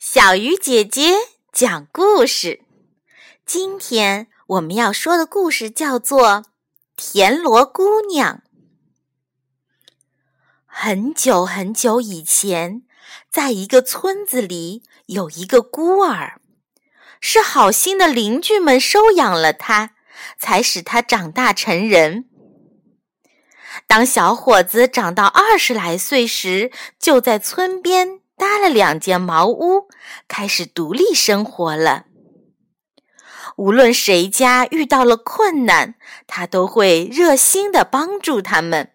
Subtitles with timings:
[0.00, 1.12] 小鱼姐姐
[1.52, 2.62] 讲故事。
[3.44, 6.28] 今天我们要说的故事叫做
[6.96, 8.40] 《田螺姑娘》。
[10.64, 12.80] 很久很久以前，
[13.28, 16.40] 在一个村子里，有一个孤儿，
[17.20, 19.90] 是好心的邻居们收养了他，
[20.38, 22.24] 才使他长大成人。
[23.86, 28.19] 当小伙子长到二十来岁时，就在村边。
[28.40, 29.86] 搭了两间茅屋，
[30.26, 32.06] 开始独立生活了。
[33.56, 38.94] 无论谁家遇到了困难，他都会热心的帮助他们。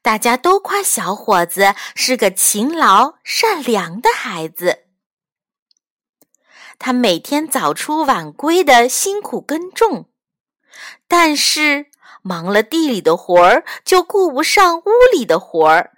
[0.00, 4.84] 大家都夸小伙子是个勤劳善良的孩子。
[6.78, 10.08] 他每天早出晚归的辛苦耕种，
[11.06, 11.90] 但是
[12.22, 15.95] 忙了地里的活儿，就顾不上屋里的活儿。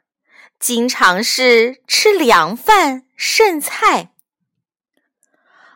[0.60, 4.10] 经常是吃凉饭剩菜。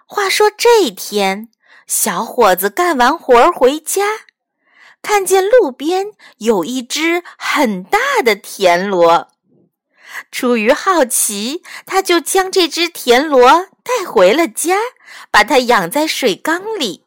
[0.07, 1.49] 话说这一天，
[1.87, 4.07] 小伙子干完活儿回家，
[5.01, 9.29] 看见路边有一只很大的田螺。
[10.31, 14.77] 出于好奇，他就将这只田螺带回了家，
[15.31, 17.05] 把它养在水缸里。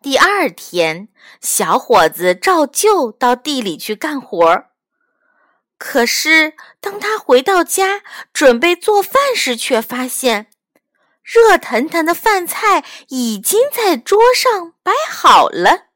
[0.00, 1.08] 第二天，
[1.40, 4.70] 小伙子照旧到地里去干活儿。
[5.78, 10.48] 可是，当他回到家准备做饭时，却发现
[11.22, 15.88] 热腾腾的饭菜已经在桌上摆好了。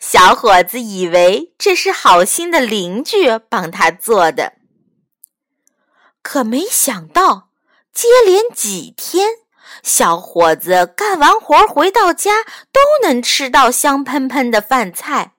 [0.00, 4.54] 小伙子以为这是好心的邻居帮他做的，
[6.22, 7.50] 可没想到，
[7.92, 9.28] 接连几天，
[9.82, 15.34] 小伙子干完活回到家都能吃到香喷喷的饭菜。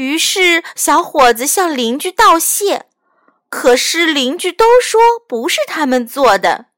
[0.00, 2.86] 于是，小伙子向邻居道谢，
[3.50, 4.98] 可是邻居都说
[5.28, 6.68] 不是他们做的。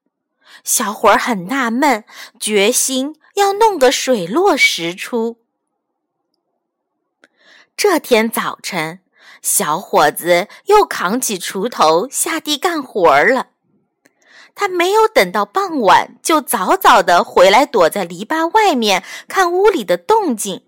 [0.64, 2.02] 小伙儿很纳闷，
[2.40, 5.38] 决心要弄个水落石出。
[7.76, 8.98] 这天早晨，
[9.40, 13.50] 小伙子又扛起锄头下地干活了。
[14.56, 20.64] 他没有等到傍晚，就早早的回来，躲在篱笆外面看屋里的动静。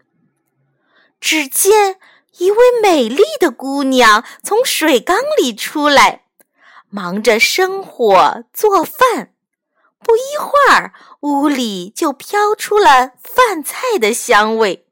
[1.21, 1.98] 只见。
[2.39, 6.25] 一位美丽的姑娘从水缸里出来，
[6.91, 9.34] 忙着生火做饭。
[10.00, 14.87] 不一会儿，屋里就飘出了饭菜的香味。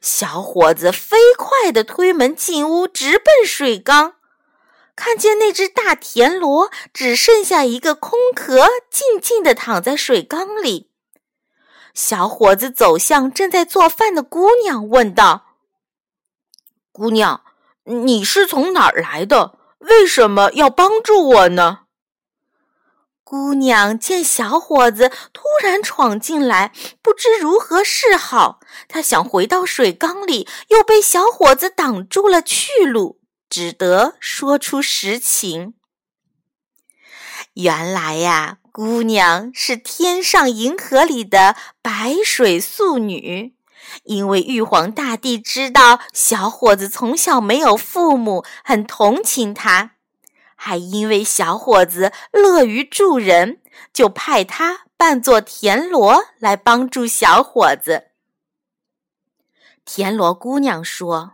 [0.00, 4.16] 小伙子飞快地推门进屋，直奔水缸，
[4.96, 10.90] 看见那只大田螺只剩下一个空壳，静静地躺在水缸里。
[11.94, 15.51] 小伙子走向正在做饭的姑娘，问道。
[16.92, 17.42] 姑娘，
[17.84, 19.58] 你是从哪儿来的？
[19.78, 21.80] 为什么要帮助我呢？
[23.24, 26.70] 姑娘见小伙子突然闯进来，
[27.00, 28.60] 不知如何是好。
[28.88, 35.72] 她想回到水缸里，又被小伙子挡住了去路，只得说出实情。
[37.54, 43.56] 原来呀，姑娘是天上银河里的白水素女。
[44.04, 49.92] 因为玉皇大帝知道小伙子从小没有父母，很同情他，
[50.54, 53.60] 还因为小伙子乐于助人，
[53.92, 58.08] 就派他扮作田螺来帮助小伙子。
[59.84, 61.32] 田螺姑娘说：“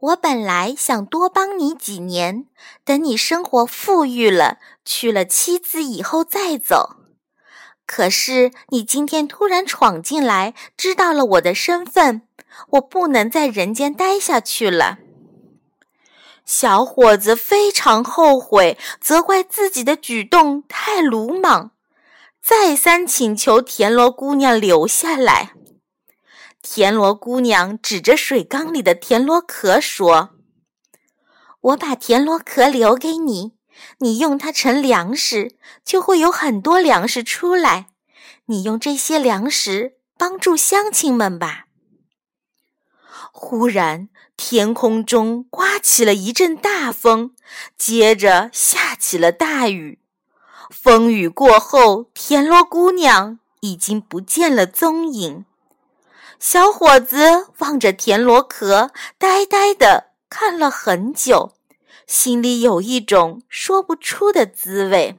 [0.00, 2.46] 我本来想多帮你几年，
[2.84, 6.96] 等你生活富裕了，娶了妻子以后再走。”
[7.92, 12.22] 可是你今天突然闯进来，知道了我的身份，
[12.68, 14.98] 我不能在人间待下去了。
[16.44, 21.72] 小伙子非常后悔，责怪自己的举动太鲁莽，
[22.40, 25.54] 再三请求田螺姑娘留下来。
[26.62, 30.30] 田螺姑娘指着水缸里的田螺壳说
[31.60, 33.54] ：“我把田螺壳留给你。”
[33.98, 37.88] 你用它盛粮食，就会有很多粮食出来。
[38.46, 41.66] 你用这些粮食帮助乡亲们吧。
[43.32, 47.34] 忽然，天空中刮起了一阵大风，
[47.78, 50.00] 接着下起了大雨。
[50.70, 55.44] 风雨过后，田螺姑娘已经不见了踪影。
[56.38, 61.52] 小伙子望着田螺壳，呆呆地看了很久。
[62.10, 65.16] 心里有一种说不出的滋味。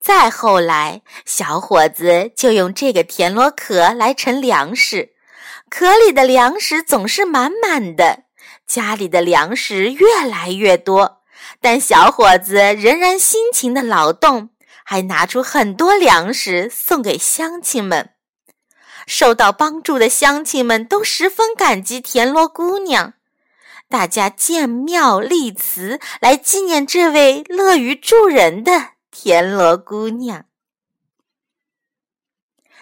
[0.00, 5.12] 再后来，小伙子就用这个田螺壳来盛粮食，
[5.68, 8.24] 壳里的粮食总是满满的，
[8.66, 11.22] 家里的粮食越来越多，
[11.60, 14.50] 但小伙子仍然辛勤的劳动，
[14.84, 18.14] 还拿出很多粮食送给乡亲们。
[19.06, 23.14] 受到帮助的乡亲们都十分感激田螺姑娘，
[23.90, 30.44] 大家建庙立祠来纪念这位乐于助人的田螺姑娘。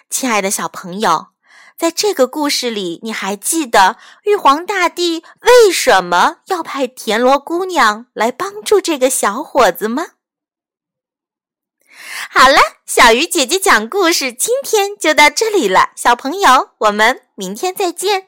[0.07, 1.29] 亲爱的小朋友，
[1.75, 10.09] 在这个故事里，你还记得玉皇大帝为什么要派田螺姑娘来帮助这个小伙子吗？
[12.29, 15.89] 好了，小鱼姐姐讲故事，今天就到这里了。
[15.95, 18.27] 小朋友，我们明天再见。